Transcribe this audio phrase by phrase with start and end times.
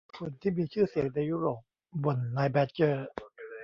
[0.17, 1.59] คนที่มีชื่อเสียงในยุโรป
[2.03, 3.07] บ่นนายแบดเจอร์